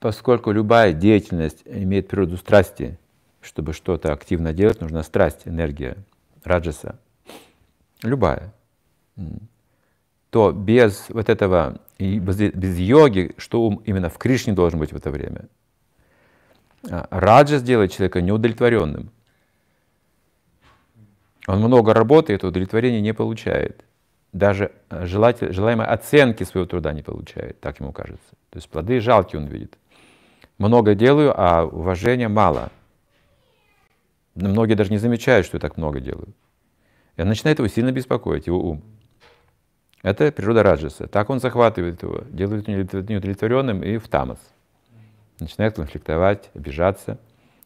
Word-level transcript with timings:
поскольку 0.00 0.50
любая 0.50 0.92
деятельность 0.92 1.62
имеет 1.66 2.08
природу 2.08 2.38
страсти, 2.38 2.98
чтобы 3.42 3.72
что-то 3.72 4.12
активно 4.12 4.52
делать, 4.52 4.80
нужна 4.80 5.02
страсть, 5.02 5.42
энергия, 5.44 5.96
раджаса. 6.42 6.98
Любая. 8.02 8.52
То 10.30 10.52
без 10.52 11.06
вот 11.10 11.28
этого, 11.28 11.80
без, 11.98 12.78
йоги, 12.78 13.34
что 13.36 13.62
ум 13.62 13.82
именно 13.84 14.08
в 14.08 14.16
Кришне 14.16 14.54
должен 14.54 14.78
быть 14.78 14.92
в 14.92 14.96
это 14.96 15.10
время? 15.10 15.48
А, 16.88 17.06
раджас 17.10 17.62
делает 17.62 17.92
человека 17.92 18.22
неудовлетворенным. 18.22 19.10
Он 21.46 21.58
много 21.58 21.92
работает, 21.92 22.44
удовлетворения 22.44 23.00
не 23.00 23.12
получает. 23.12 23.84
Даже 24.32 24.70
э, 24.88 25.06
желаемой 25.06 25.86
оценки 25.86 26.44
своего 26.44 26.66
труда 26.66 26.92
не 26.92 27.02
получает, 27.02 27.60
так 27.60 27.80
ему 27.80 27.92
кажется. 27.92 28.30
То 28.50 28.58
есть 28.58 28.68
плоды 28.68 29.00
жалкие 29.00 29.42
он 29.42 29.48
видит. 29.48 29.76
Много 30.60 30.94
делаю, 30.94 31.32
а 31.34 31.64
уважения 31.64 32.28
мало. 32.28 32.70
Многие 34.34 34.74
даже 34.74 34.90
не 34.90 34.98
замечают, 34.98 35.46
что 35.46 35.56
я 35.56 35.60
так 35.60 35.78
много 35.78 36.00
делаю. 36.00 36.34
И 37.16 37.22
начинает 37.22 37.58
его 37.60 37.68
сильно 37.68 37.92
беспокоить, 37.92 38.46
его 38.46 38.60
ум. 38.60 38.82
Это 40.02 40.30
природа 40.30 40.62
раджаса. 40.62 41.06
Так 41.06 41.30
он 41.30 41.40
захватывает 41.40 42.02
его, 42.02 42.24
делает 42.28 42.68
неудовлетворенным 42.68 43.82
и 43.82 43.96
в 43.96 44.06
тамас. 44.08 44.38
Начинает 45.38 45.76
конфликтовать, 45.76 46.50
обижаться, 46.54 47.16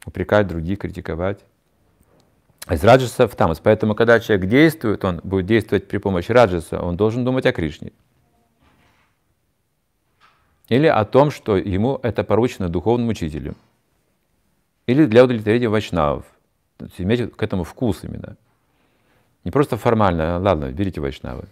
упрекать 0.07 0.47
других, 0.47 0.79
критиковать. 0.79 1.41
Из 2.71 2.85
раджаса 2.85 3.27
в 3.27 3.35
тамас. 3.35 3.59
Поэтому, 3.59 3.97
когда 3.97 4.21
человек 4.21 4.49
действует, 4.49 5.05
он 5.05 5.21
будет 5.25 5.47
действовать 5.47 5.89
при 5.89 5.99
помощи 5.99 6.31
раджаса, 6.31 6.81
он 6.81 6.97
должен 6.97 7.25
думать 7.25 7.45
о 7.45 7.53
Кришне. 7.53 7.91
Или 10.69 10.87
о 10.87 11.05
том, 11.05 11.31
что 11.31 11.57
ему 11.57 12.01
это 12.03 12.25
поручено 12.25 12.69
духовным 12.69 13.09
учителем. 13.09 13.57
Или 14.87 15.07
для 15.07 15.25
удовлетворения 15.25 15.69
вайшнавов. 15.69 16.25
Иметь 16.99 17.33
к 17.33 17.43
этому 17.43 17.65
вкус 17.65 18.05
именно. 18.05 18.37
Не 19.45 19.51
просто 19.51 19.77
формально, 19.77 20.39
ладно, 20.39 20.71
берите 20.73 21.01
вайшнавы. 21.01 21.47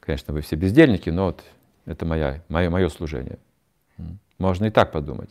Конечно, 0.00 0.32
вы 0.34 0.42
все 0.42 0.56
бездельники, 0.56 1.10
но 1.10 1.26
вот 1.26 1.44
это 1.86 2.04
моя, 2.04 2.42
мое, 2.48 2.70
мое 2.70 2.88
служение. 2.88 3.38
Можно 4.38 4.66
и 4.66 4.70
так 4.70 4.92
подумать. 4.92 5.30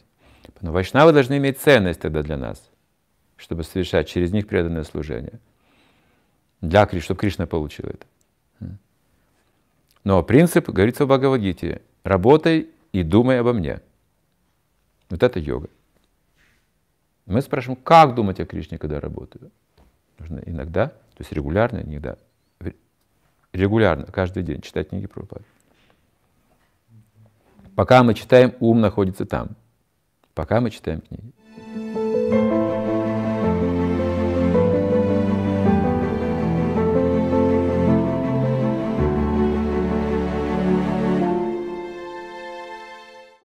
Но 0.62 0.72
вайшнавы 0.72 1.14
должны 1.14 1.38
иметь 1.38 1.60
ценность 1.60 2.00
тогда 2.00 2.24
для 2.24 2.38
нас, 2.38 2.70
чтобы 3.38 3.64
совершать 3.64 4.08
через 4.08 4.32
них 4.32 4.48
преданное 4.48 4.84
служение. 4.84 5.40
Для 6.62 6.86
Кришны, 6.88 7.06
чтобы 7.06 7.20
Кришна 7.20 7.46
получил 7.46 7.86
это. 7.86 8.06
Но 10.04 10.24
принцип, 10.24 10.70
говорится 10.70 11.06
в 11.06 11.10
Бхагавадгите, 11.10 11.82
работай 12.08 12.70
и 12.94 13.04
думай 13.04 13.40
обо 13.40 13.54
мне. 13.54 13.82
Вот 15.10 15.22
это 15.24 15.40
йога. 15.40 15.70
Мы 17.26 17.42
спрашиваем, 17.42 17.80
как 17.82 18.16
думать 18.16 18.40
о 18.40 18.46
Кришне, 18.46 18.78
когда 18.78 19.00
работаю? 19.00 19.52
Нужно 20.18 20.42
иногда, 20.46 20.88
то 20.88 21.20
есть 21.20 21.32
регулярно, 21.32 21.80
иногда, 21.80 22.18
регулярно, 23.54 24.06
каждый 24.06 24.44
день 24.44 24.62
читать 24.62 24.90
книги 24.90 25.08
Прабхупады. 25.08 25.46
Пока 27.76 28.02
мы 28.04 28.14
читаем, 28.16 28.56
ум 28.60 28.82
находится 28.82 29.26
там. 29.26 29.50
Пока 30.34 30.62
мы 30.62 30.72
читаем 30.72 31.02
книги. 31.02 31.32